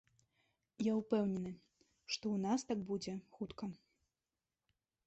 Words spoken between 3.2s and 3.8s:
хутка.